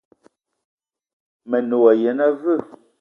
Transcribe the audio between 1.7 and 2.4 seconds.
wa yene